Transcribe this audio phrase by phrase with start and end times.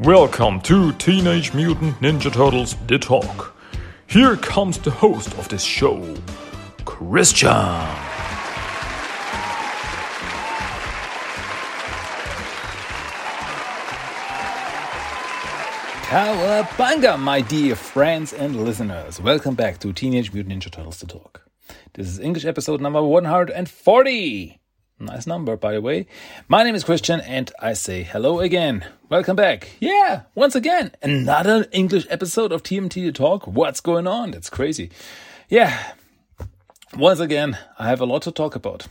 [0.00, 3.56] Welcome to Teenage Mutant Ninja Turtles The Talk.
[4.06, 6.14] Here comes the host of this show,
[6.84, 7.48] Christian.
[16.06, 19.20] Cowabunga, my dear friends and listeners.
[19.20, 21.42] Welcome back to Teenage Mutant Ninja Turtles The Talk.
[21.94, 24.60] This is English episode number 140.
[25.00, 26.06] Nice number, by the way.
[26.48, 28.84] My name is Christian and I say hello again.
[29.08, 29.70] Welcome back.
[29.78, 33.46] Yeah, once again, another English episode of TMT Talk.
[33.46, 34.32] What's going on?
[34.32, 34.90] That's crazy.
[35.48, 35.92] Yeah,
[36.96, 38.88] once again, I have a lot to talk about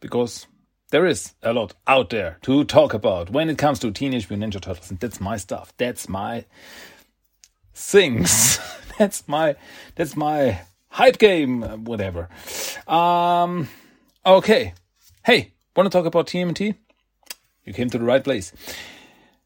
[0.00, 0.48] because
[0.90, 4.54] there is a lot out there to talk about when it comes to Teenage Mutant
[4.54, 5.72] Ninja Turtles, and that's my stuff.
[5.76, 6.46] That's my
[7.74, 8.58] things.
[8.98, 9.54] that's my
[9.94, 12.28] that's my hype game, whatever.
[12.88, 13.68] Um,
[14.26, 14.74] okay.
[15.28, 16.74] Hey, want to talk about TMT?
[17.66, 18.50] You came to the right place.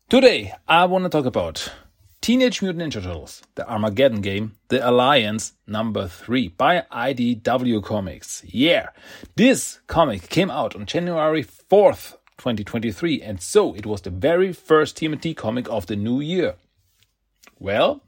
[0.09, 1.73] Today, I want to talk about
[2.21, 8.45] Teenage Mutant Ninja Turtles, the Armageddon game, The Alliance number 3 by IDW Comics.
[8.47, 8.91] Yeah,
[9.35, 14.99] this comic came out on January 4th, 2023, and so it was the very first
[14.99, 16.55] TMT comic of the new year.
[17.59, 18.05] Well,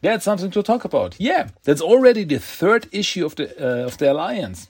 [0.00, 1.16] that's something to talk about.
[1.18, 4.68] Yeah, that's already the third issue of the uh, of the Alliance.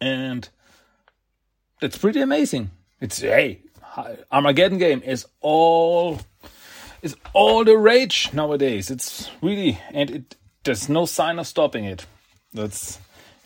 [0.00, 0.48] And
[1.80, 2.70] that's pretty amazing.
[3.00, 3.62] It's hey,
[4.30, 6.20] Armageddon game is all
[7.02, 8.90] is all the rage nowadays.
[8.90, 12.06] It's really and it there's no sign of stopping it.
[12.52, 12.98] That's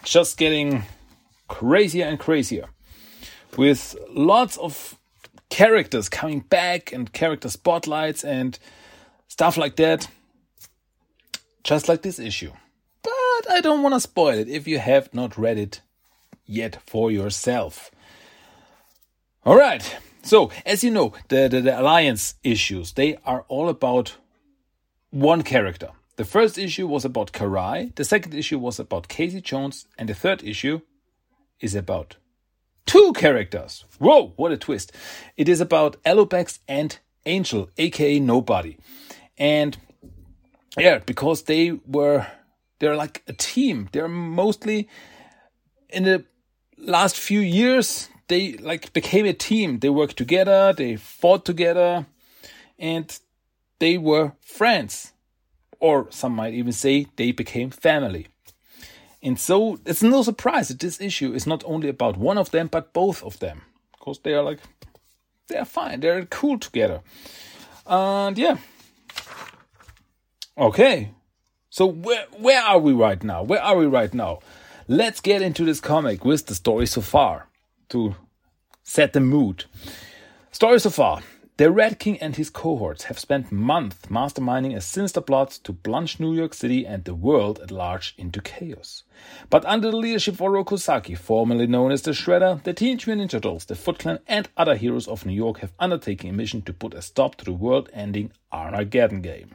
[0.05, 0.85] just getting
[1.49, 2.67] crazier and crazier
[3.57, 4.97] with lots of
[5.51, 8.59] characters coming back and character spotlights and
[9.29, 10.09] stuff like that.
[11.63, 12.53] Just like this issue.
[13.03, 15.81] But I don't want to spoil it if you have not read it
[16.47, 17.91] yet for yourself.
[19.45, 19.97] All right.
[20.23, 24.17] So, as you know, the, the, the, Alliance issues, they are all about
[25.11, 25.91] one character.
[26.15, 30.15] The first issue was about Karai, the second issue was about Casey Jones, and the
[30.15, 30.83] third issue
[31.59, 32.17] is about
[32.87, 33.85] two characters.
[33.99, 34.93] Whoa, what a twist.
[35.37, 36.97] It is about Alopex and
[37.27, 38.79] Angel, aka Nobody.
[39.37, 39.77] And
[40.79, 42.29] yeah, because they were,
[42.79, 43.89] they're like a team.
[43.91, 44.89] They're mostly
[45.89, 46.25] in the
[46.79, 49.81] last few years, they like became a team.
[49.81, 52.07] They worked together, they fought together,
[52.79, 53.19] and
[53.79, 55.13] they were friends.
[55.81, 58.29] Or some might even say they became family.
[59.23, 62.69] And so it's no surprise that this issue is not only about one of them,
[62.69, 63.63] but both of them.
[63.93, 64.61] Because they are like,
[65.49, 67.03] they are fine, they're cool together.
[67.87, 68.57] And yeah.
[70.57, 71.11] Okay.
[71.69, 73.43] So where where are we right now?
[73.43, 74.39] Where are we right now?
[74.89, 77.49] Let's get into this comic with the story so far
[77.93, 78.17] to
[78.83, 79.65] set the mood.
[80.51, 81.23] Story so far.
[81.59, 86.19] The Red King and his cohorts have spent months masterminding a sinister plot to plunge
[86.19, 89.03] New York City and the world at large into chaos.
[89.51, 93.31] But under the leadership of Oroku Saki, formerly known as the Shredder, the Teenage Mutant
[93.31, 96.63] Ninja Turtles, the Foot Clan, and other heroes of New York have undertaken a mission
[96.63, 99.55] to put a stop to the world-ending Armageddon game.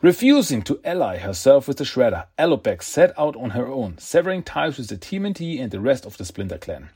[0.00, 4.78] Refusing to ally herself with the Shredder, Alopex set out on her own, severing ties
[4.78, 6.88] with the TMNT and the rest of the Splinter Clan.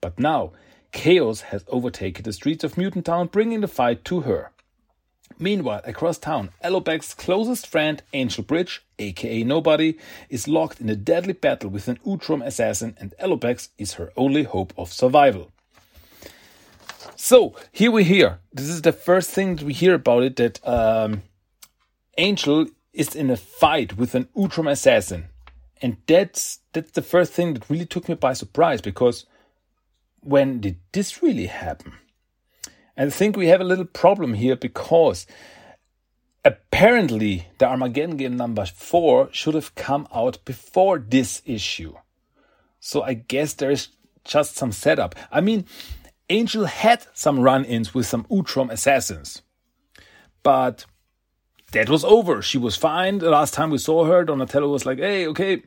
[0.00, 0.52] But now,
[0.92, 4.50] chaos has overtaken the streets of Mutant Town, bringing the fight to her.
[5.38, 9.98] Meanwhile, across town, Alopex's closest friend, Angel Bridge, aka Nobody,
[10.30, 14.44] is locked in a deadly battle with an Utrom assassin, and Alopex is her only
[14.44, 15.50] hope of survival.
[17.14, 18.38] So, here we hear.
[18.52, 21.22] This is the first thing we hear about it that um,
[22.16, 25.26] Angel is in a fight with an Utrom assassin.
[25.82, 29.26] And that's that's the first thing that really took me by surprise because
[30.22, 31.94] when did this really happen?
[32.96, 35.26] I think we have a little problem here because
[36.44, 41.94] apparently the Armageddon game number four should have come out before this issue.
[42.78, 43.88] So I guess there is
[44.24, 45.14] just some setup.
[45.30, 45.66] I mean,
[46.28, 49.42] Angel had some run ins with some Utrom assassins,
[50.42, 50.84] but
[51.72, 52.42] that was over.
[52.42, 53.18] She was fine.
[53.18, 55.62] The last time we saw her, Donatello was like, "Hey, okay,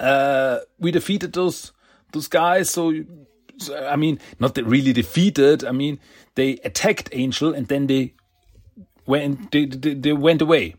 [0.00, 1.72] uh, we defeated those
[2.12, 2.92] those guys, so
[3.72, 5.64] I mean, not really defeated.
[5.64, 5.98] I mean,
[6.34, 8.14] they attacked Angel and then they
[9.06, 10.74] went they, they, they went away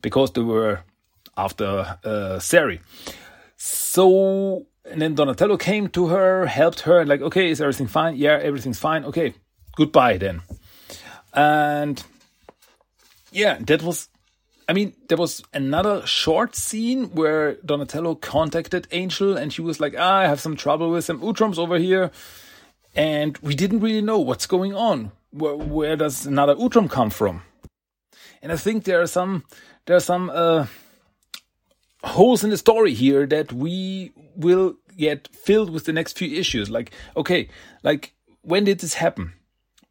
[0.00, 0.80] because they were
[1.36, 2.80] after uh, Sari.
[3.56, 8.16] So and then Donatello came to her, helped her, like, okay, is everything fine?
[8.16, 9.04] Yeah, everything's fine.
[9.04, 9.34] Okay,
[9.76, 10.42] goodbye then.
[11.32, 12.02] And
[13.30, 14.08] yeah, that was
[14.72, 19.94] I mean, there was another short scene where Donatello contacted Angel and she was like,
[19.98, 22.10] ah, I have some trouble with some Utroms over here.
[22.96, 25.12] And we didn't really know what's going on.
[25.30, 27.42] where, where does another Utrom come from?
[28.40, 29.44] And I think there are some
[29.84, 30.64] there are some uh,
[32.02, 36.70] holes in the story here that we will get filled with the next few issues.
[36.70, 37.50] Like, okay,
[37.82, 39.34] like when did this happen?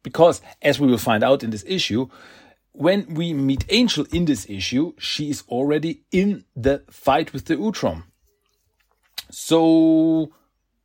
[0.02, 2.08] Because as we will find out in this issue,
[2.72, 7.56] when we meet Angel in this issue, she is already in the fight with the
[7.56, 8.04] Utrom.
[9.30, 10.32] So,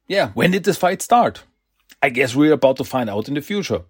[0.08, 1.44] yeah, when did this fight start?
[2.02, 3.82] I guess we're about to find out in the future.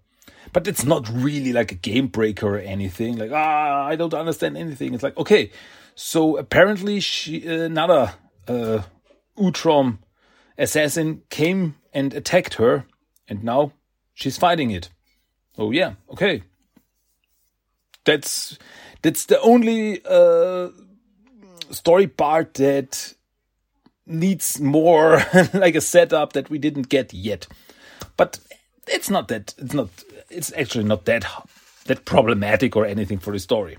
[0.54, 3.18] But it's not really like a game breaker or anything.
[3.18, 4.94] Like, ah, I don't understand anything.
[4.94, 5.52] It's like, okay,
[5.94, 8.14] so apparently she, another
[8.48, 8.84] uh,
[9.38, 10.00] Utrom
[10.58, 12.86] assassin came and attacked her,
[13.28, 13.74] and now
[14.14, 14.90] she's fighting it.
[15.58, 16.44] Oh yeah, okay.
[18.08, 18.58] That's
[19.02, 20.70] that's the only uh,
[21.72, 23.14] story part that
[24.06, 25.22] needs more
[25.54, 27.48] like a setup that we didn't get yet.
[28.16, 28.40] But
[28.88, 29.90] it's not that it's not
[30.30, 31.26] it's actually not that
[31.88, 33.78] that problematic or anything for the story.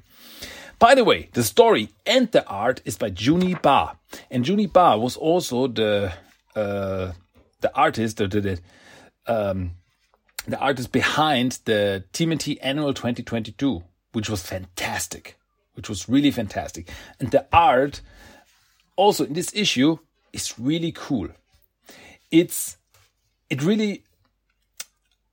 [0.78, 3.96] By the way, the story and the art is by Juni Ba,
[4.30, 6.12] and Juni Ba was also the
[6.54, 7.12] uh,
[7.62, 8.60] the artist, the the,
[9.26, 9.70] um,
[10.46, 13.82] the artist behind the TMNT Annual 2022,
[14.12, 15.38] which was fantastic,
[15.74, 16.90] which was really fantastic,
[17.20, 18.00] and the art
[18.96, 19.98] also in this issue
[20.32, 21.28] is really cool.
[22.30, 22.76] It's
[23.48, 24.04] it really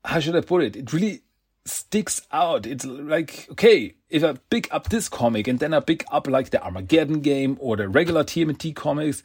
[0.05, 0.75] how should I put it?
[0.75, 1.21] It really
[1.65, 2.65] sticks out.
[2.65, 6.51] It's like, okay, if I pick up this comic and then I pick up like
[6.51, 9.23] the Armageddon game or the regular TMNT comics,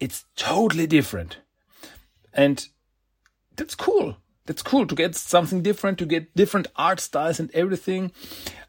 [0.00, 1.38] it's totally different.
[2.32, 2.66] And
[3.54, 4.16] that's cool.
[4.46, 8.12] That's cool to get something different, to get different art styles and everything.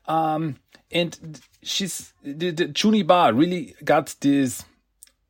[0.06, 0.57] Um,
[0.92, 4.63] and she's, the, the Juni Ba really got this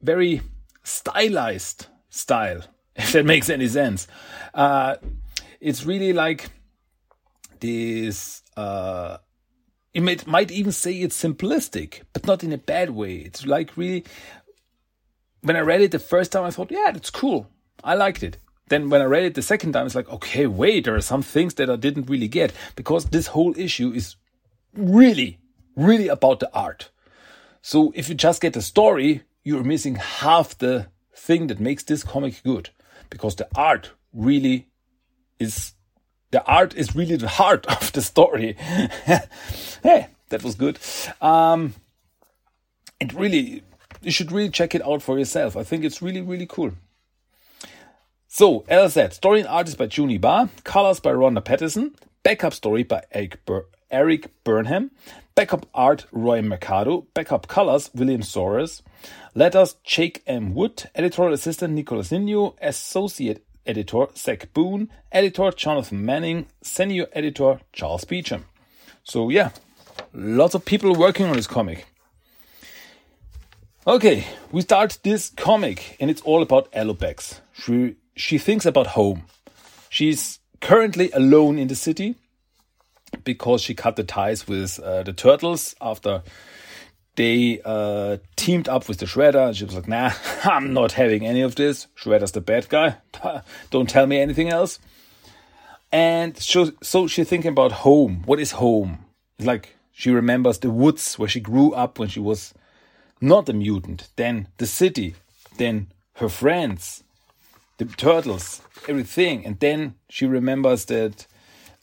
[0.01, 0.41] very
[0.83, 2.61] stylized style,
[2.95, 4.07] if that makes any sense.
[4.53, 4.97] Uh,
[5.59, 6.49] it's really like
[7.59, 9.17] this uh
[9.93, 13.75] it might, might even say it's simplistic but not in a bad way it's like
[13.75, 14.03] really
[15.41, 17.47] when i read it the first time i thought yeah that's cool
[17.83, 20.85] i liked it then when i read it the second time it's like okay wait
[20.85, 24.15] there are some things that i didn't really get because this whole issue is
[24.73, 25.39] really
[25.75, 26.91] really about the art
[27.61, 32.03] so if you just get the story you're missing half the thing that makes this
[32.03, 32.69] comic good
[33.09, 34.67] because the art really
[35.39, 35.73] is
[36.31, 38.53] the art is really the heart of the story.
[39.83, 40.77] hey, that was good.
[41.21, 41.75] Um,
[42.99, 43.63] it really,
[44.01, 45.55] you should really check it out for yourself.
[45.55, 46.71] I think it's really, really cool.
[48.37, 51.95] So, as I said, story and art is by Juni Ba, colors by Ronda Pattison,
[52.21, 54.91] backup story by Erik, Bur- Erik Burnham,
[55.35, 58.81] backup art Roi Mercado, backup colors William Soros,
[59.35, 60.53] letters Jake M.
[60.53, 68.03] Wood, editorial assistant Nicolas Nino, associate editor Zach Boone, editor Jonathan Manning, senior editor Charles
[68.03, 68.43] Beecham.
[69.05, 69.51] So yeah,
[70.13, 71.85] lots of people working on this comic.
[73.87, 77.39] Okay, we start this comic and it's all about Alopex.
[78.15, 79.23] She thinks about home.
[79.89, 82.15] She's currently alone in the city
[83.23, 86.23] because she cut the ties with uh, the turtles after
[87.15, 89.47] they uh, teamed up with the Shredder.
[89.47, 90.11] And she was like, nah,
[90.43, 91.87] I'm not having any of this.
[91.95, 92.97] Shredder's the bad guy.
[93.69, 94.79] Don't tell me anything else.
[95.91, 98.23] And so, so she's thinking about home.
[98.25, 99.05] What is home?
[99.39, 102.53] It's like she remembers the woods where she grew up when she was
[103.21, 104.09] not a mutant.
[104.17, 105.15] Then the city.
[105.57, 107.04] Then her friends.
[107.77, 108.61] The turtles.
[108.87, 109.45] Everything.
[109.45, 111.27] And then she remembers that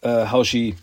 [0.02, 0.76] uh, how she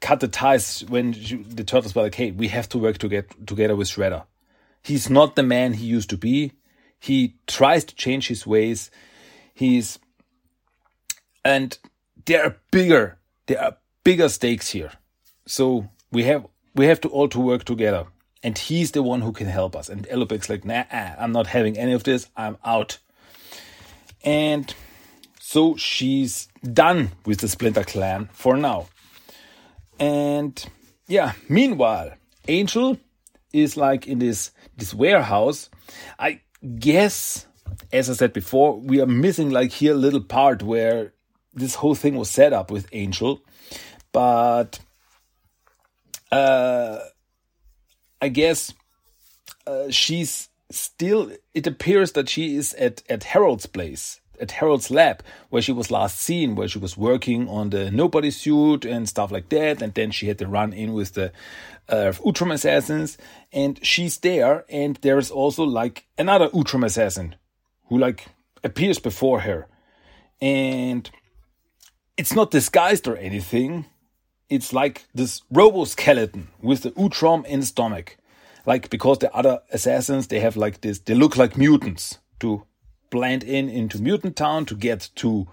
[0.00, 3.46] cut the ties when the turtles were like, "Hey, we have to work to get
[3.46, 4.24] together with Shredder.
[4.82, 6.52] He's not the man he used to be.
[6.98, 8.90] He tries to change his ways.
[9.54, 9.98] He's
[11.44, 11.78] and
[12.26, 14.92] there are bigger there are bigger stakes here.
[15.46, 18.06] So we have we have to all to work together.
[18.42, 19.88] And he's the one who can help us.
[19.90, 22.28] And Alopex's like, nah, I'm not having any of this.
[22.36, 22.98] I'm out.
[24.24, 24.74] And
[25.40, 28.88] so she's done with the Splinter Clan for now.
[29.98, 30.64] And
[31.08, 32.12] yeah, meanwhile,
[32.48, 32.98] Angel
[33.52, 35.68] is like in this this warehouse.
[36.18, 36.40] I
[36.78, 37.46] guess,
[37.92, 41.12] as I said before, we are missing like here a little part where
[41.52, 43.42] this whole thing was set up with Angel,
[44.12, 44.78] but
[46.30, 46.98] uh,
[48.22, 48.72] I guess
[49.66, 51.32] uh, she's still.
[51.54, 55.90] It appears that she is at at Harold's place at Harold's lab where she was
[55.90, 59.82] last seen, where she was working on the nobody suit and stuff like that.
[59.82, 61.32] And then she had to run in with the
[61.88, 63.18] uh, Utrom assassins,
[63.52, 64.64] and she's there.
[64.68, 67.34] And there's also like another Utrom assassin
[67.88, 68.26] who like
[68.64, 69.66] appears before her,
[70.40, 71.10] and
[72.16, 73.86] it's not disguised or anything.
[74.48, 78.16] it's like this robo skeleton with the Utrom in the stomach.
[78.66, 82.64] Like because the other assassins they have like this, they look like mutants to
[83.10, 85.48] blend in into mutant town to get to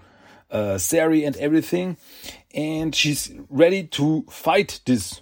[0.50, 1.96] uh, Sari and everything,
[2.54, 5.20] and she's ready to fight this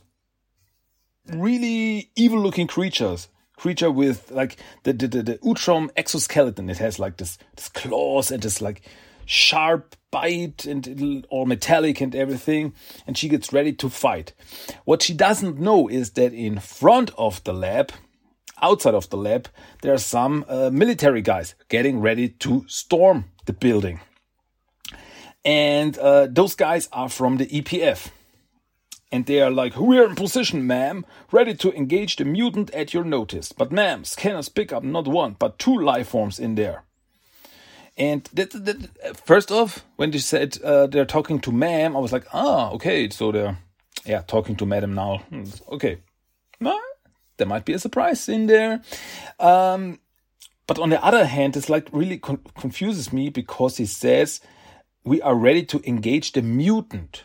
[1.33, 6.71] really evil looking creatures creature with like the the, the, the Utrom exoskeleton.
[6.71, 8.83] It has like this this claws and this like
[9.26, 12.73] sharp bite and all metallic and everything.
[13.06, 14.33] And she gets ready to fight.
[14.85, 17.92] What she doesn't know is that in front of the lab,
[18.62, 19.49] outside of the lab,
[19.83, 24.00] there are some uh, military guys getting ready to storm the building.
[25.45, 28.11] And uh, those guys are from the EPF
[29.12, 33.04] and they are like, We're in position, ma'am, ready to engage the mutant at your
[33.04, 33.52] notice.
[33.52, 36.86] But, ma'am, scanners pick up not one, but two life forms in there.
[37.98, 42.12] And that, that, first off, when they said uh, they're talking to ma'am, I was
[42.12, 43.58] like, ah, okay, so they're
[44.04, 45.18] yeah talking to madam now.
[45.30, 45.98] Hmm, okay,
[46.60, 46.80] well,
[47.38, 48.82] there might be a surprise in there.
[49.40, 50.00] Um,
[50.66, 54.40] but on the other hand, it's like really con confuses me because he says
[55.04, 57.24] we are ready to engage the mutant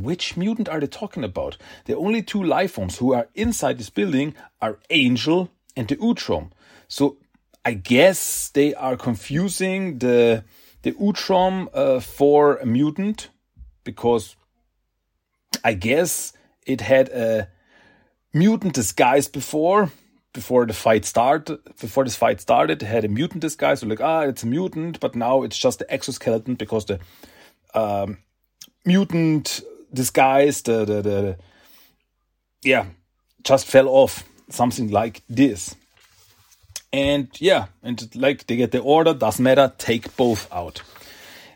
[0.00, 1.56] which mutant are they talking about?
[1.84, 6.50] The only two life forms who are inside this building are Angel and the Utrom.
[6.88, 7.18] So
[7.64, 10.44] I guess they are confusing the
[10.82, 13.28] the Utrom uh, for a mutant
[13.84, 14.36] because
[15.62, 16.32] I guess
[16.66, 17.48] it had a
[18.34, 19.90] mutant disguise before
[20.32, 24.00] before the fight started before this fight started it had a mutant disguise so like
[24.00, 26.98] ah it's a mutant but now it's just the exoskeleton because the
[27.74, 28.18] um,
[28.84, 29.60] mutant
[29.92, 31.36] disguise, the, the, the,
[32.62, 32.86] yeah,
[33.44, 34.24] just fell off.
[34.50, 35.74] Something like this.
[36.92, 40.82] And yeah, and like they get the order, doesn't matter, take both out.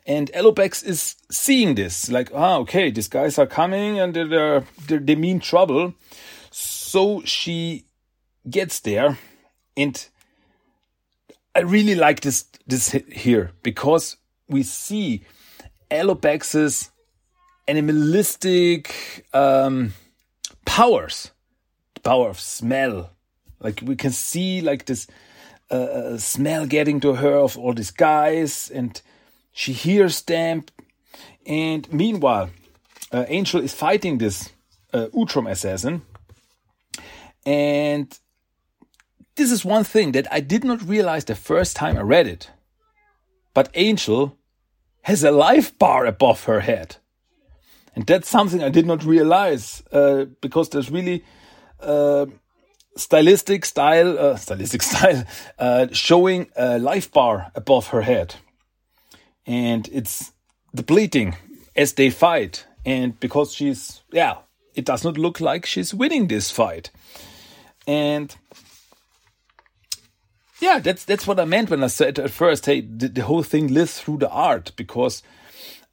[0.06, 5.00] And Alopex is seeing this, like, ah, okay, these guys are coming and they're, they're,
[5.00, 5.94] they mean trouble.
[6.52, 7.86] So she
[8.48, 9.18] gets there,
[9.76, 10.08] and
[11.54, 14.16] I really like this this here because
[14.48, 15.22] we see
[15.90, 16.90] Alopex's
[17.68, 19.92] animalistic um,
[20.64, 21.32] powers,
[21.94, 23.10] the power of smell.
[23.60, 25.06] Like we can see like this
[25.70, 29.00] uh, smell getting to her of all these guys, and
[29.52, 30.64] she hears them.
[31.46, 32.50] And meanwhile,
[33.12, 34.50] uh, Angel is fighting this
[34.92, 35.08] uh,
[35.46, 36.02] assassin,
[37.44, 38.18] and
[39.36, 42.50] this is one thing that I did not realize the first time I read it.
[43.54, 44.36] But Angel
[45.02, 46.96] has a life bar above her head.
[47.94, 51.24] And that's something I did not realize uh, because there's really
[51.80, 52.26] uh,
[52.96, 55.24] stylistic style, uh, stylistic style,
[55.58, 58.34] uh, showing a life bar above her head,
[59.46, 60.32] and it's
[60.74, 61.36] depleting
[61.74, 62.66] as they fight.
[62.84, 64.36] And because she's, yeah,
[64.74, 66.90] it does not look like she's winning this fight,
[67.86, 68.34] and
[70.60, 73.42] yeah, that's that's what I meant when I said at first, hey, the, the whole
[73.42, 75.22] thing lives through the art because.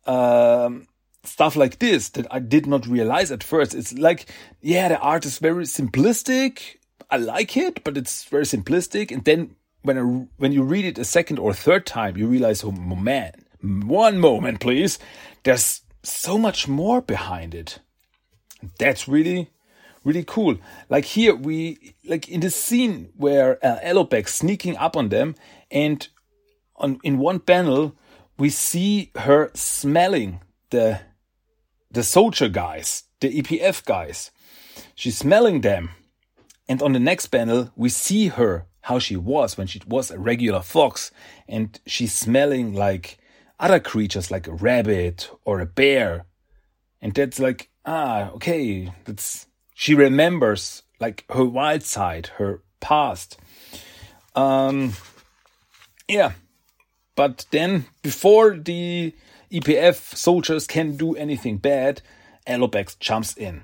[0.05, 0.87] Um,
[1.25, 3.73] stuff like this that I did not realize at first.
[3.73, 4.29] It's like,
[4.61, 6.75] yeah, the art is very simplistic.
[7.09, 9.11] I like it, but it's very simplistic.
[9.11, 10.01] And then when I,
[10.37, 14.59] when you read it a second or third time, you realize, oh man, one moment,
[14.59, 14.99] please.
[15.43, 17.79] There's so much more behind it.
[18.79, 19.49] That's really,
[20.03, 20.57] really cool.
[20.89, 25.35] Like here, we like in the scene where uh, sneaking up on them,
[25.71, 26.07] and
[26.75, 27.95] on in one panel
[28.37, 30.99] we see her smelling the
[31.91, 34.31] the soldier guys, the EPF guys.
[34.95, 35.91] She's smelling them.
[36.67, 40.19] And on the next panel, we see her how she was when she was a
[40.19, 41.11] regular fox
[41.47, 43.17] and she's smelling like
[43.59, 46.25] other creatures like a rabbit or a bear.
[47.01, 53.37] And that's like, ah, okay, that's she remembers like her wild side, her past.
[54.35, 54.93] Um
[56.07, 56.33] yeah.
[57.15, 59.13] But then before the
[59.51, 62.01] EPF soldiers can do anything bad,
[62.47, 63.63] Alopex jumps in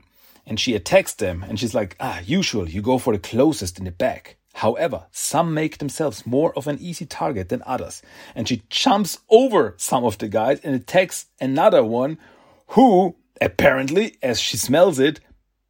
[0.50, 3.86] and she attacks them and she's like, ah, usual, you go for the closest in
[3.86, 4.36] the back.
[4.56, 8.02] However, some make themselves more of an easy target than others.
[8.34, 12.18] And she jumps over some of the guys and attacks another one
[12.70, 15.20] who, apparently, as she smells it,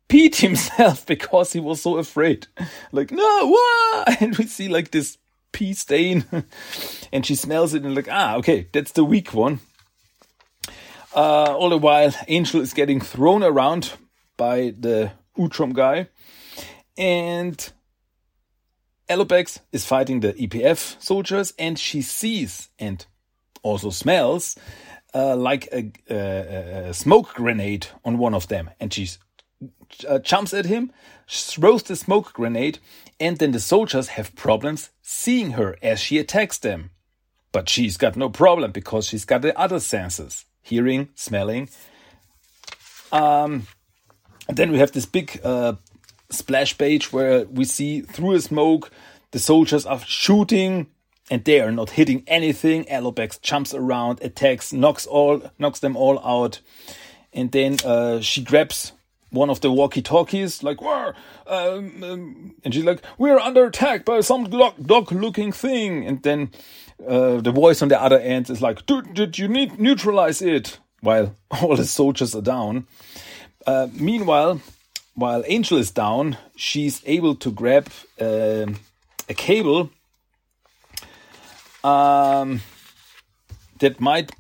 [0.07, 2.48] peed himself because he was so afraid.
[2.93, 4.21] Like, no, what?
[4.21, 5.17] And we see like this
[5.51, 6.24] pee stain.
[7.12, 9.59] and she smells it and like, ah, okay, that's the weak one.
[11.13, 13.93] Uh, all the while, Angel is getting thrown around
[14.39, 16.08] by the Utrom guy,
[16.98, 17.72] and
[19.10, 23.05] Alopex is fighting the EPF soldiers, and she sees and
[23.62, 24.58] also smells
[25.13, 29.10] uh, like a, a, a, smoke grenade on one of them, and she
[30.08, 30.91] uh, jumps at him,
[31.27, 32.79] throws the smoke grenade,
[33.19, 36.91] and then the soldiers have problems seeing her as she attacks them.
[37.51, 41.67] But she's got no problem because she's got the other senses hearing, smelling.
[43.12, 43.65] Um,
[44.58, 45.74] then we have this big uh,
[46.29, 48.91] splash page where we see through a smoke
[49.32, 50.88] the soldiers are shooting
[51.29, 52.86] and they are not hitting anything.
[52.86, 56.60] Alopex jumps around, attacks, knocks all, knocks them all out,
[57.32, 58.94] and then uh, she grabs
[59.29, 64.50] one of the walkie-talkies, like, um, um, and she's like, "We're under attack by some
[64.50, 66.50] dog-looking thing," and then
[67.08, 70.79] uh, the voice on the other end is like, "Dude, did you need neutralize it?"
[71.01, 72.88] While all the soldiers are down.
[73.68, 74.62] Uh, meanwhile,
[75.16, 77.88] while Angel is down, she's able to grab
[78.20, 78.66] uh,
[79.28, 79.89] a cable
[81.84, 82.62] um,
[83.80, 84.32] that might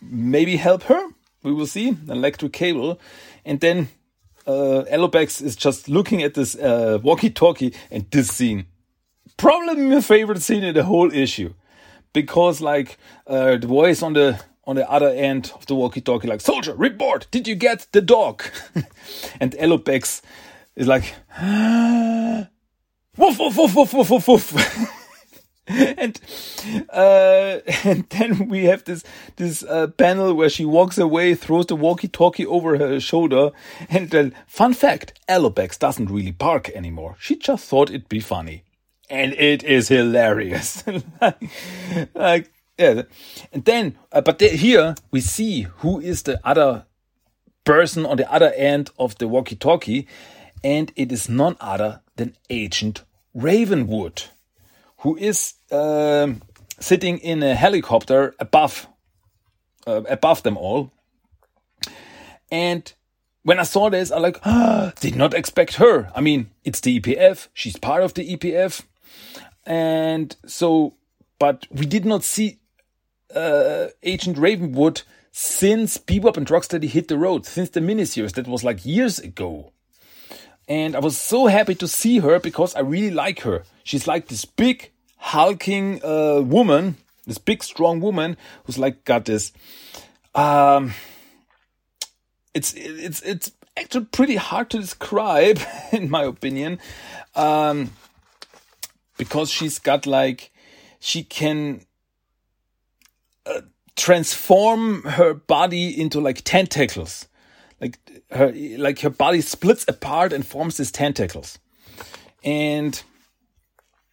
[0.00, 1.08] maybe help her.
[1.42, 2.98] We will see an electric cable,
[3.44, 3.88] and then
[4.46, 8.66] uh, Alopex is just looking at this uh, walkie-talkie and this scene.
[9.36, 11.54] Probably my favorite scene in the whole issue,
[12.12, 16.42] because like uh, the voice on the on the other end of the walkie-talkie, like
[16.42, 17.26] soldier, report.
[17.30, 18.44] Did you get the dog?
[19.40, 20.20] and Alopex
[20.76, 21.14] is like,
[23.16, 24.94] woof woof woof woof woof woof woof.
[25.68, 26.20] and
[26.90, 29.04] uh, and then we have this
[29.36, 33.52] this uh, panel where she walks away, throws the walkie-talkie over her shoulder,
[33.88, 37.16] and then fun fact: Alopex doesn't really bark anymore.
[37.18, 38.64] She just thought it'd be funny,
[39.08, 40.84] and it is hilarious.
[41.22, 41.50] like,
[42.14, 43.02] like, yeah,
[43.52, 46.86] and then uh, but here we see who is the other
[47.64, 50.06] person on the other end of the walkie-talkie,
[50.64, 53.04] and it is none other than Agent
[53.34, 54.24] Ravenwood
[54.98, 56.28] who is uh,
[56.80, 58.86] sitting in a helicopter above
[59.86, 60.92] uh, above them all.
[62.50, 62.92] And
[63.42, 66.10] when I saw this, I like ah, did not expect her.
[66.14, 67.48] I mean, it's the EPF.
[67.54, 68.82] She's part of the EPF,
[69.64, 70.94] and so,
[71.38, 72.58] but we did not see
[73.34, 78.64] uh, Agent Ravenwood since Bebop and Rocksteady hit the road, since the miniseries that was
[78.64, 79.72] like years ago.
[80.66, 83.62] And I was so happy to see her because I really like her.
[83.84, 89.52] She's like this big, hulking uh, woman, this big, strong woman who's like got this.
[90.34, 90.92] Um,
[92.54, 95.60] it's it's it's actually pretty hard to describe,
[95.92, 96.80] in my opinion,
[97.34, 97.92] um,
[99.16, 100.50] because she's got like
[101.00, 101.82] she can
[103.48, 103.60] uh,
[103.96, 107.28] transform her body into like tentacles.
[107.80, 107.98] Like
[108.30, 111.58] her like her body splits apart and forms these tentacles.
[112.44, 113.02] And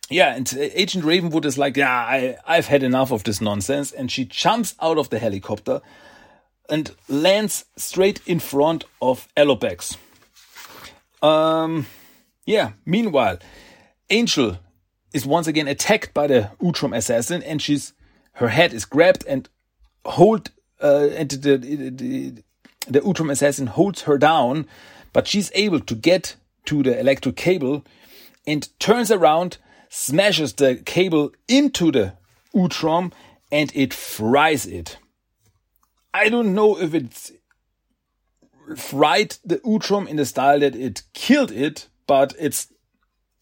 [0.09, 3.91] yeah and agent ravenwood is like yeah I, i've had enough of this nonsense.
[3.91, 5.81] And she jumps out of the helicopter
[6.69, 9.97] and lands straight in front of alopex
[11.21, 11.85] um
[12.45, 13.37] yeah meanwhile
[14.09, 14.57] angel
[15.13, 17.93] is once again attacked by the utrom assassin and she's
[18.35, 19.49] her head is grabbed and
[20.05, 22.43] hold uh, and the, the, the
[22.87, 24.67] the assassin holds her down,
[25.13, 27.83] but she's able to get to the electric cable
[28.45, 29.57] and turns around,
[29.89, 32.13] smashes the cable into the
[32.53, 33.11] Utrom,
[33.51, 34.97] and it fries it.
[36.13, 37.31] I don't know if it's
[38.75, 42.67] fried the Utrom in the style that it killed it, but it's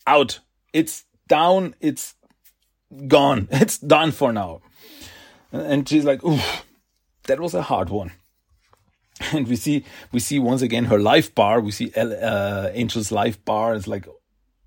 [0.07, 0.39] out.
[0.71, 1.75] It's down.
[1.79, 2.15] It's
[3.07, 3.47] gone.
[3.51, 4.61] It's done for now.
[5.53, 6.39] And she's like, ooh,
[7.27, 8.11] that was a hard one.
[9.31, 11.61] and we see we see once again her life bar.
[11.61, 13.75] We see uh, Angel's life bar.
[13.75, 14.07] It's like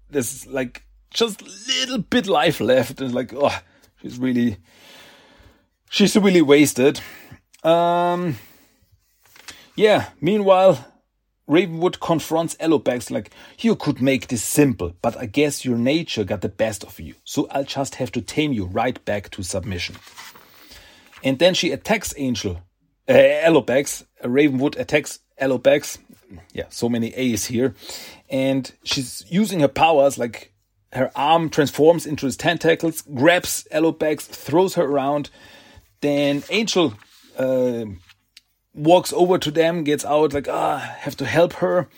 [0.08, 3.58] there's like just little bit life left, and like oh,
[4.00, 4.58] she's really
[5.90, 7.00] she's really wasted.
[7.64, 8.36] Um,
[9.74, 10.10] yeah.
[10.20, 10.84] Meanwhile,
[11.48, 16.40] Ravenwood confronts Alopex like, you could make this simple, but I guess your nature got
[16.40, 19.96] the best of you, so I'll just have to tame you right back to submission.
[21.26, 22.62] And then she attacks Angel
[23.08, 24.04] uh, Alopex.
[24.22, 25.98] Ravenwood attacks Alopex.
[26.52, 27.74] Yeah, so many A's here.
[28.30, 30.52] And she's using her powers, like
[30.92, 35.30] her arm transforms into his tentacles, grabs Alopex, throws her around.
[36.00, 36.94] Then Angel
[37.36, 37.86] uh,
[38.72, 41.88] walks over to them, gets out, like, ah, have to help her.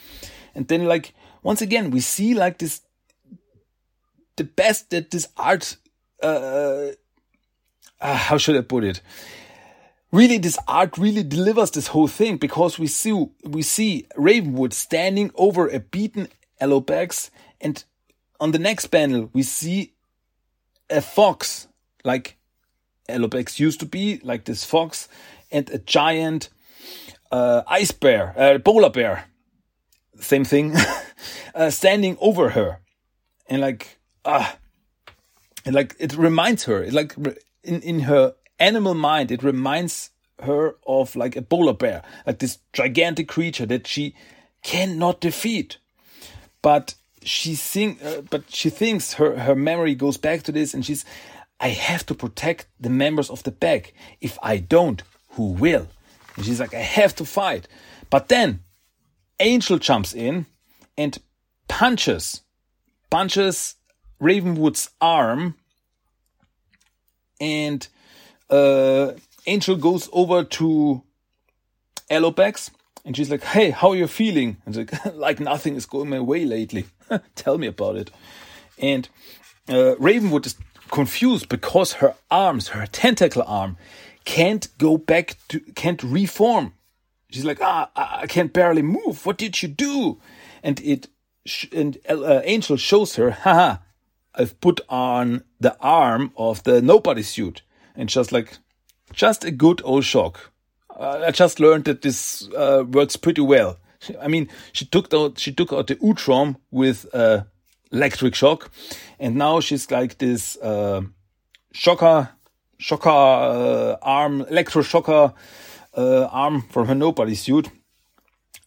[0.54, 1.12] And then, like,
[1.42, 2.80] once again, we see, like, this
[4.36, 5.76] the best that this art,
[6.22, 6.92] uh,
[8.00, 9.00] uh, how should I put it?
[10.10, 15.30] really this art really delivers this whole thing because we see we see Ravenwood standing
[15.34, 16.28] over a beaten
[16.62, 17.30] Alopex
[17.60, 17.84] and
[18.40, 19.92] on the next panel we see
[20.88, 21.68] a fox
[22.04, 22.38] like
[23.08, 25.08] Alopex used to be like this fox
[25.50, 26.50] and a giant
[27.30, 29.24] uh, ice bear, uh, polar bear,
[30.20, 30.74] same thing,
[31.54, 32.80] uh, standing over her,
[33.48, 34.56] and like ah,
[35.64, 37.14] and like it reminds her, it like
[37.68, 40.10] in in her animal mind, it reminds
[40.42, 44.14] her of like a polar bear, like this gigantic creature that she
[44.62, 45.78] cannot defeat.
[46.62, 50.84] But she think, uh, but she thinks her her memory goes back to this, and
[50.84, 51.04] she's,
[51.60, 53.92] I have to protect the members of the pack.
[54.20, 55.88] If I don't, who will?
[56.36, 57.68] And she's like, I have to fight.
[58.10, 58.60] But then,
[59.40, 60.46] Angel jumps in
[60.96, 61.18] and
[61.68, 62.42] punches,
[63.10, 63.74] punches
[64.20, 65.54] Ravenwood's arm,
[67.40, 67.86] and
[68.50, 69.12] uh,
[69.46, 71.02] Angel goes over to
[72.10, 72.70] Alopex
[73.04, 74.58] and she's like, Hey, how are you feeling?
[74.66, 76.86] And like, like nothing is going my way lately.
[77.34, 78.10] Tell me about it.
[78.78, 79.08] And
[79.68, 80.56] uh, Ravenwood is
[80.90, 83.76] confused because her arms, her tentacle arm,
[84.24, 86.74] can't go back to, can't reform.
[87.30, 89.26] She's like, ah, I can't barely move.
[89.26, 90.20] What did you do?
[90.62, 91.08] And it,
[91.72, 93.78] and uh, Angel shows her, haha,
[94.38, 97.62] I've put on the arm of the nobody suit.
[97.94, 98.58] And just like,
[99.12, 100.52] just a good old shock.
[100.96, 103.78] Uh, I just learned that this uh, works pretty well.
[104.20, 107.42] I mean, she took out she took out the Utrom with uh,
[107.90, 108.70] electric shock,
[109.18, 111.02] and now she's like this uh,
[111.72, 112.30] shocker
[112.78, 115.34] shocker uh, arm electroshocker
[115.96, 117.70] uh, arm from her nobody suit,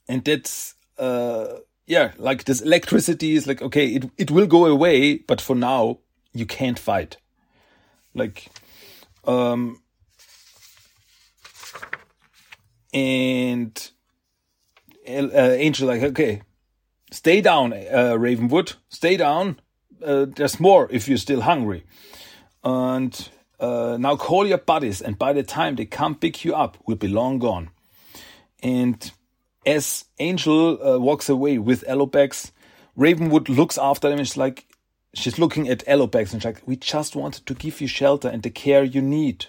[0.07, 0.75] and that's
[1.87, 5.99] yeah like this electricity is like okay it it will go away, but for now
[6.33, 7.17] you can't fight.
[8.13, 8.47] Like
[9.25, 9.81] um
[12.93, 13.91] and
[15.07, 16.41] uh, Angel like, okay,
[17.11, 19.59] stay down, uh, Ravenwood, stay down.
[20.03, 21.83] Uh, there's more if you're still hungry.
[22.63, 26.77] And uh, now call your buddies, and by the time they come pick you up,
[26.85, 27.69] we'll be long gone.
[28.63, 29.11] And
[29.65, 32.51] as Angel uh, walks away with Alopex,
[32.95, 34.65] Ravenwood looks after them she's like,
[35.13, 38.43] she's looking at Alopex and she's like, we just wanted to give you shelter and
[38.43, 39.47] the care you need.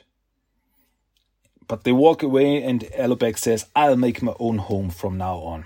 [1.68, 5.64] But they walk away, and Alopex says, I'll make my own home from now on.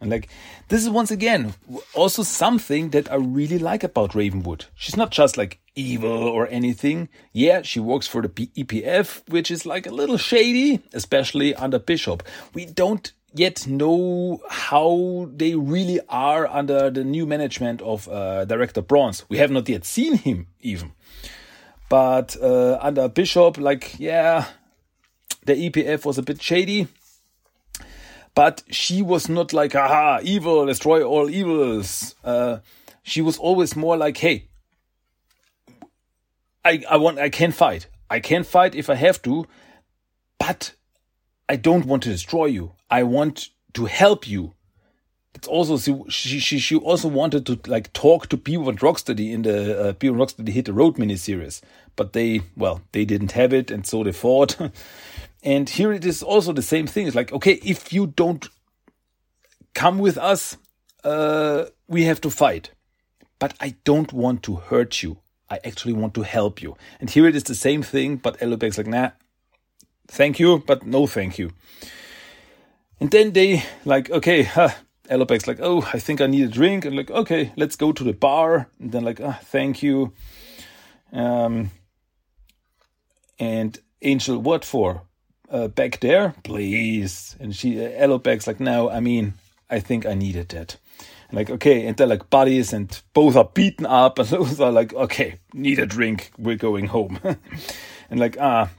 [0.00, 0.28] And like,
[0.68, 1.54] this is once again
[1.92, 4.66] also something that I really like about Ravenwood.
[4.74, 7.08] She's not just like evil or anything.
[7.32, 12.22] Yeah, she works for the EPF, which is like a little shady, especially under Bishop.
[12.54, 18.82] We don't yet know how they really are under the new management of uh, Director
[18.82, 19.24] Bronze.
[19.28, 20.92] We have not yet seen him even.
[21.88, 24.46] But uh, under Bishop, like, yeah,
[25.44, 26.88] the EPF was a bit shady.
[28.34, 32.14] But she was not like, aha, evil, destroy all evils.
[32.22, 32.58] Uh,
[33.02, 34.48] she was always more like, hey,
[36.64, 37.88] I, I want, I can fight.
[38.10, 39.46] I can fight if I have to,
[40.38, 40.74] but
[41.48, 42.72] I don't want to destroy you.
[42.90, 44.54] I want to help you.
[45.34, 45.76] It's also
[46.08, 49.92] she she she also wanted to like talk to people and Rocksteady in the uh,
[49.92, 51.60] people Rocksteady hit the road miniseries,
[51.94, 54.56] but they well they didn't have it and so they fought.
[55.42, 57.06] And here it is also the same thing.
[57.06, 58.48] It's like, okay, if you don't
[59.74, 60.56] come with us,
[61.04, 62.70] uh, we have to fight.
[63.38, 65.18] But I don't want to hurt you.
[65.48, 66.76] I actually want to help you.
[67.00, 69.10] And here it is the same thing, but Alopex's like, nah,
[70.08, 71.52] thank you, but no thank you.
[73.00, 74.70] And then they like, okay, huh,
[75.10, 76.84] like, oh, I think I need a drink.
[76.84, 78.68] And like, okay, let's go to the bar.
[78.80, 80.12] And then like, ah, thank you.
[81.12, 81.70] Um,
[83.38, 85.02] and Angel, what for?
[85.50, 87.36] uh, back there, please.
[87.40, 89.34] And she, uh, like, no, I mean,
[89.70, 90.76] I think I needed that.
[91.28, 94.72] And like, okay, and they're like buddies, and both are beaten up, and both are
[94.72, 97.18] like, okay, need a drink, we're going home.
[98.10, 98.70] and like, ah,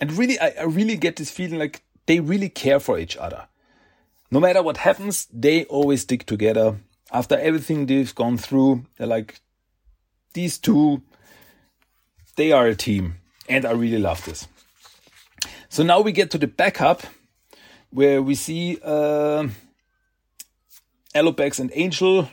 [0.00, 3.46] and really, I, I really get this feeling like they really care for each other.
[4.30, 6.78] No matter what happens, they always stick together.
[7.12, 9.40] After everything they've gone through, they're like,
[10.34, 11.02] these two,
[12.36, 13.16] they are a team.
[13.48, 14.48] And I really love this.
[15.68, 17.02] So now we get to the backup
[17.90, 19.48] where we see uh,
[21.14, 22.28] Alopex and Angel,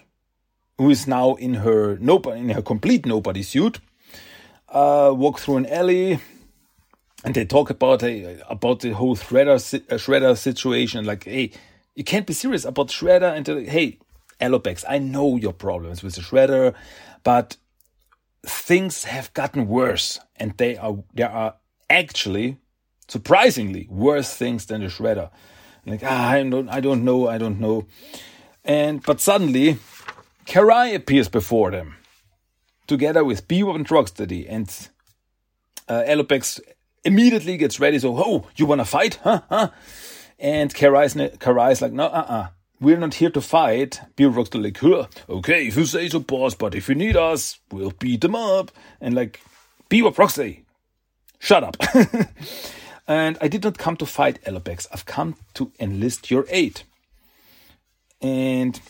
[0.77, 3.79] who is now in her nobody, in her complete nobody suit,
[4.69, 6.19] uh, walk through an alley,
[7.23, 11.05] and they talk about uh, about the whole Shredder uh, Shredder situation.
[11.05, 11.51] Like, hey,
[11.95, 13.35] you can't be serious about Shredder.
[13.35, 13.99] And like, hey,
[14.41, 16.73] Alopex, I know your problems with the Shredder,
[17.23, 17.57] but
[18.45, 21.55] things have gotten worse, and they are there are
[21.89, 22.57] actually
[23.07, 25.29] surprisingly worse things than the shredder.
[25.85, 27.85] Like, ah, I don't, I don't know, I don't know.
[28.63, 29.77] And but suddenly,
[30.45, 31.95] Karai appears before them,
[32.87, 34.89] together with Bebop and Rocksteady, and
[35.87, 36.59] uh, Alopex
[37.03, 37.99] immediately gets ready.
[37.99, 39.19] So, oh, you want to fight?
[39.23, 39.41] Huh?
[39.49, 39.69] Huh?
[40.39, 42.47] And Karai's, Karai's like, no, uh-uh.
[42.79, 44.01] We're not here to fight.
[44.17, 47.59] Beard Rock's like, huh, okay, if you say so, boss, but if you need us,
[47.71, 48.71] we'll beat them up.
[48.99, 49.39] And like,
[49.87, 50.65] be what Proxy.
[51.39, 51.77] Shut up.
[53.07, 54.87] and I did not come to fight Alopex.
[54.91, 56.81] I've come to enlist your aid.
[58.21, 58.81] And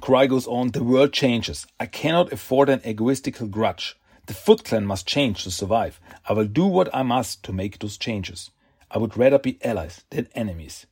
[0.00, 1.66] Karai goes on, the world changes.
[1.80, 3.96] I cannot afford an egoistical grudge.
[4.28, 5.98] The Foot Clan must change to survive.
[6.28, 8.50] I will do what I must to make those changes.
[8.90, 10.84] I would rather be allies than enemies.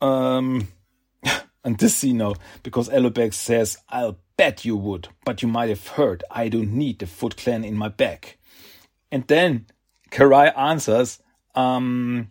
[0.00, 0.68] Um,
[1.64, 5.86] and this you know, because Alopex says, I'll bet you would, but you might have
[5.88, 8.38] heard I don't need the Foot Clan in my back.
[9.12, 9.66] And then
[10.10, 11.18] Karai answers,
[11.54, 12.28] um,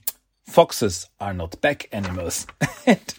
[0.48, 2.48] foxes are not back animals.
[2.88, 3.14] and,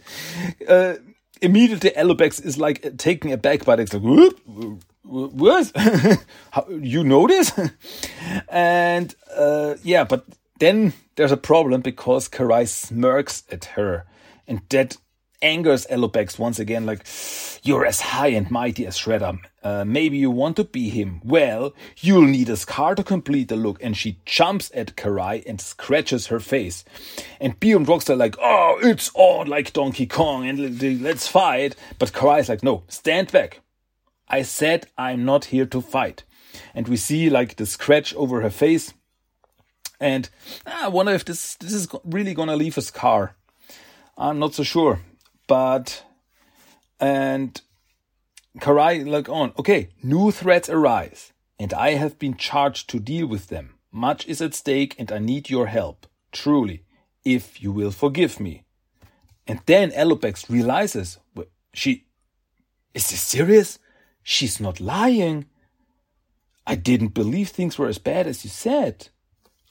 [0.69, 0.95] uh,
[1.41, 3.95] immediately Alopex is like taken aback by it.
[3.95, 5.73] Like, whoop, what?
[6.69, 7.53] you know this?
[8.49, 10.25] and uh, yeah, but
[10.59, 14.07] then there's a problem because Karai smirks at her,
[14.47, 14.97] and that
[15.43, 16.87] angers Alopex once again.
[16.87, 17.07] Like,
[17.63, 19.39] you're as high and mighty as Shredder.
[19.63, 21.21] Uh, maybe you want to be him.
[21.25, 23.83] Well, you'll need a scar to complete the look.
[23.83, 26.85] And she jumps at Karai and scratches her face.
[27.41, 31.77] And Beyond Rock's like, oh, it's on like Donkey Kong and let's fight.
[31.99, 33.61] But Karai's like, no, stand back.
[34.31, 36.25] I said I'm not here to fight.
[36.75, 38.95] And we see like the scratch over her face.
[40.01, 40.31] And
[40.67, 43.37] ah, I wonder if this, this is really gonna leave a scar.
[44.17, 45.01] I'm not so sure.
[45.47, 46.05] But,
[47.01, 47.61] and
[48.59, 53.49] Karai look on, okay, new threats arise, and I have been charged to deal with
[53.49, 53.75] them.
[53.91, 56.85] Much is at stake, and I need your help, truly,
[57.25, 58.65] if you will forgive me.
[59.47, 61.19] And then Alopex realizes,
[61.73, 62.05] she,
[62.95, 63.79] is this serious?
[64.23, 65.47] She's not lying.
[66.67, 69.09] I didn't believe things were as bad as you said.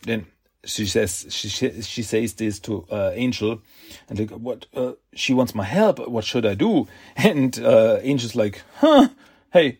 [0.04, 0.26] Then
[0.66, 1.50] she says she
[1.82, 3.62] she says this to uh, Angel,
[4.10, 6.00] and like what uh, she wants my help.
[6.08, 6.88] What should I do?
[7.16, 9.10] And uh, Angel's like, huh?
[9.52, 9.80] Hey,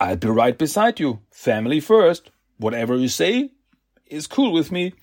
[0.00, 1.20] I'll be right beside you.
[1.30, 2.30] Family first.
[2.58, 3.50] Whatever you say
[4.06, 4.94] is cool with me.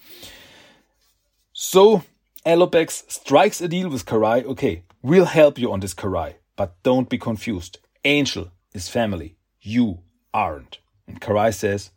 [1.54, 2.04] So
[2.46, 4.44] Alopex strikes a deal with Karai.
[4.44, 7.80] Okay, we'll help you on this Karai, but don't be confused.
[8.04, 9.38] Angel is family.
[9.62, 10.00] You
[10.34, 10.80] aren't.
[11.08, 11.92] And Karai says,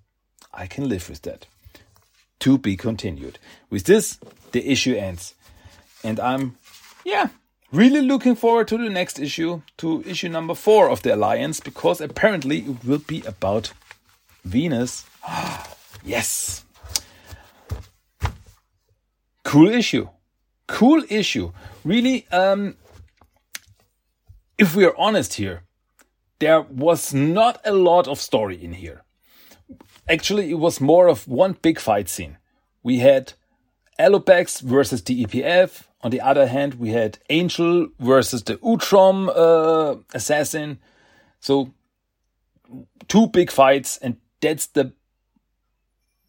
[0.54, 1.46] I can live with that.
[2.40, 3.38] To be continued.
[3.68, 4.18] With this,
[4.52, 5.34] the issue ends.
[6.04, 6.56] And I'm,
[7.04, 7.28] yeah,
[7.72, 12.00] really looking forward to the next issue, to issue number four of the Alliance, because
[12.00, 13.72] apparently it will be about
[14.44, 15.04] Venus.
[16.04, 16.64] yes.
[19.42, 20.08] Cool issue.
[20.68, 21.52] Cool issue.
[21.84, 22.76] Really, um,
[24.58, 25.62] if we are honest here,
[26.38, 29.02] there was not a lot of story in here.
[30.08, 32.38] Actually, it was more of one big fight scene.
[32.82, 33.34] We had
[33.98, 35.84] Alopex versus the EPF.
[36.02, 40.78] On the other hand, we had Angel versus the Utrom uh, assassin.
[41.40, 41.74] So,
[43.08, 44.92] two big fights, and that's the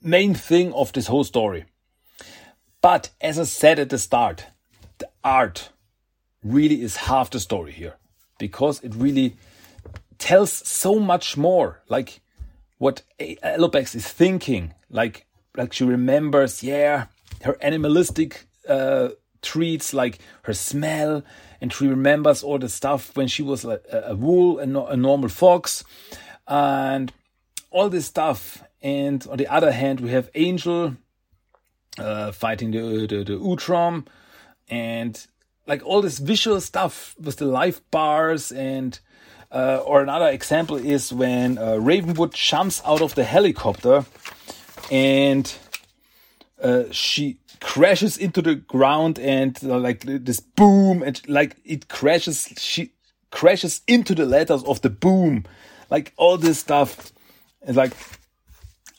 [0.02, 1.66] main thing of this whole story.
[2.82, 4.46] But as I said at the start,
[4.98, 5.70] the art
[6.44, 7.96] really is half the story here
[8.38, 9.36] because it really
[10.20, 11.82] tells so much more.
[11.88, 12.22] Like
[12.78, 15.26] what Alopex is thinking, like
[15.58, 17.06] like she remembers, yeah,
[17.44, 19.10] her animalistic uh,
[19.42, 21.24] treats, like her smell,
[21.60, 25.30] and she remembers all the stuff when she was a, a wool, a, a normal
[25.30, 25.84] fox,
[26.48, 27.12] and
[27.72, 28.64] all this stuff.
[28.82, 30.96] And on the other hand, we have Angel
[31.98, 34.06] uh, fighting the, the the Utrom,
[34.70, 35.26] and
[35.68, 39.00] like all this visual stuff with the life bars and
[39.52, 44.06] uh, or another example is when uh, Ravenwood jumps out of the helicopter
[44.92, 45.52] and
[46.62, 52.54] uh, she crashes into the ground and uh, like this boom and like it crashes
[52.58, 52.92] she
[53.32, 55.46] crashes into the letters of the boom.
[55.90, 57.12] Like all this stuff
[57.64, 57.94] and like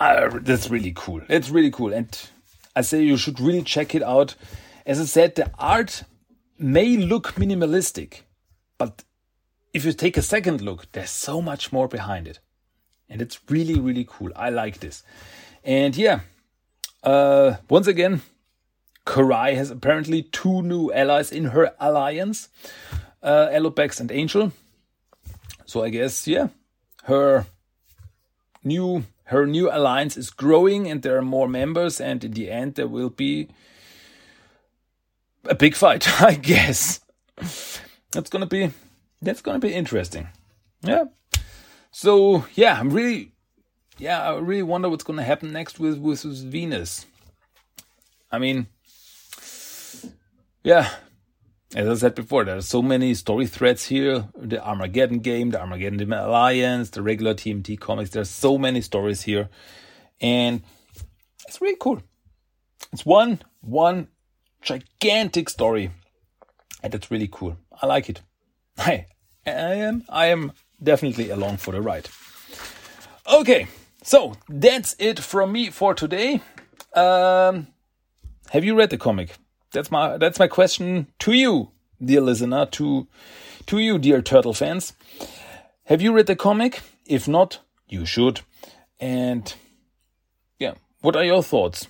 [0.01, 1.21] uh, that's really cool.
[1.29, 1.93] It's really cool.
[1.93, 2.09] And
[2.75, 4.35] i say you should really check it out.
[4.85, 6.03] As i said the art
[6.59, 8.23] may look minimalistic
[8.79, 9.05] but
[9.73, 12.41] if you take a second look, there's so much more behind it.
[13.09, 14.31] And it's really, really cool.
[14.37, 15.03] I like this.
[15.65, 16.21] And yeah,
[17.03, 18.23] uh, once again,
[19.07, 22.49] Karai has apparently two new allies in her alliance
[23.23, 24.53] uh, and Angel.
[25.67, 26.49] So I guess, yeah,
[27.05, 27.47] her
[28.63, 32.75] new her new alliance is growing and there are more members and in the end
[32.75, 33.49] there will be
[35.45, 37.01] a big fight i guess
[38.11, 38.71] that's gonna be
[39.23, 40.29] that's going to be interesting.
[40.83, 41.05] Yeah.
[41.93, 43.33] So, yeah, I'm really
[44.01, 47.05] yeah, I really wonder what's going to happen next with, with, Venus.
[48.33, 48.67] I mean,
[50.65, 50.91] yeah,
[51.75, 54.27] as I said before, there are so many story threads here.
[54.35, 58.11] The Armageddon game, the Armageddon Alliance, the regular TMT comics.
[58.11, 59.51] There's so many stories here,
[60.21, 60.63] and
[61.47, 62.01] it's really cool.
[62.93, 64.09] It's one one
[64.63, 65.91] gigantic story,
[66.83, 67.59] and it's really cool.
[67.83, 68.23] I like it.
[68.81, 69.07] I,
[69.47, 72.09] I am I am definitely along for the ride.
[73.31, 73.69] Okay,
[74.03, 76.41] so that's it from me for today.
[76.95, 77.69] Um,
[78.51, 79.37] have you read the comic?
[79.73, 81.71] That's my that's my question to you,
[82.03, 83.07] dear listener, to
[83.67, 84.95] to you, dear turtle fans.
[85.85, 86.81] Have you read the comic?
[87.05, 88.41] If not, you should.
[88.99, 89.53] And
[90.59, 91.87] yeah, what are your thoughts?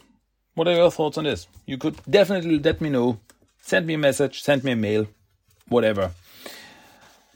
[0.54, 1.46] What are your thoughts on this?
[1.66, 3.20] You could definitely let me know.
[3.62, 5.06] Send me a message, send me a mail,
[5.68, 6.12] whatever.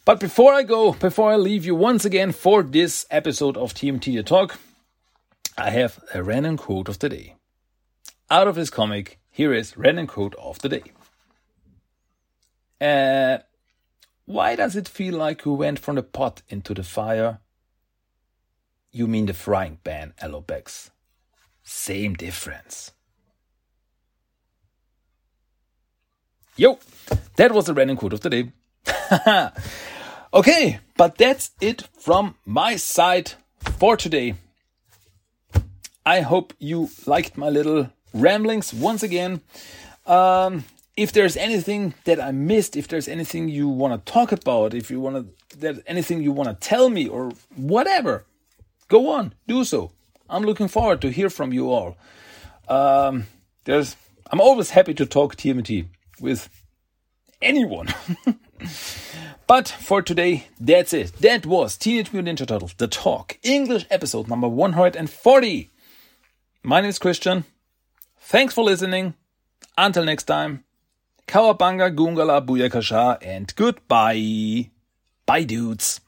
[0.04, 4.14] But before I go, before I leave you once again for this episode of TMNT
[4.14, 4.58] The Talk,
[5.56, 7.36] I have a random quote of the day.
[8.30, 10.82] Out of this comic, here is random quote of the day.
[12.82, 13.38] Uh,
[14.26, 17.38] why does it feel like we went from the pot into the fire?
[18.92, 20.90] You mean the frying pan, Alopex.
[21.62, 22.92] Same difference.
[26.56, 26.78] Yo,
[27.36, 28.52] that was the random quote of the day.
[30.34, 33.34] Okay, but that's it from my side
[33.78, 34.34] for today.
[36.04, 39.42] I hope you liked my little ramblings once again.
[40.06, 40.64] Um,
[40.96, 44.90] if there's anything that I missed, if there's anything you want to talk about, if
[44.90, 48.24] you want to, there's anything you want to tell me or whatever,
[48.88, 49.92] go on, do so.
[50.28, 51.96] I'm looking forward to hear from you all.
[52.66, 53.28] Um,
[53.66, 53.94] there's,
[54.32, 55.86] I'm always happy to talk TMNT
[56.18, 56.48] with
[57.40, 57.86] anyone.
[59.46, 61.12] But for today, that's it.
[61.20, 65.70] That was Teenage Mutant Ninja Turtles, The Talk, English episode number 140.
[66.62, 67.44] My name is Christian.
[68.18, 69.14] Thanks for listening.
[69.76, 70.64] Until next time,
[71.26, 74.70] Cowabunga, Gungala, Booyakasha, and goodbye.
[75.26, 76.00] Bye, dudes.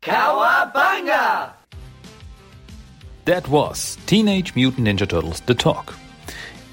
[0.00, 1.52] Cowabunga!
[3.26, 5.94] That was Teenage Mutant Ninja Turtles, The Talk.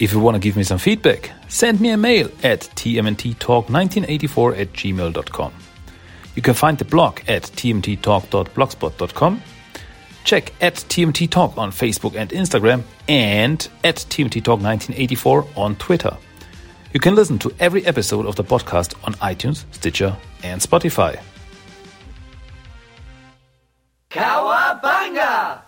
[0.03, 4.73] If you want to give me some feedback, send me a mail at tmnttalk1984 at
[4.73, 5.53] gmail.com.
[6.35, 9.41] You can find the blog at tmnttalk.blogspot.com.
[10.25, 16.17] Check at TMNT Talk on Facebook and Instagram and at TMNT Talk 1984 on Twitter.
[16.91, 21.17] You can listen to every episode of the podcast on iTunes, Stitcher, and Spotify.
[24.11, 25.61] Cowabunga!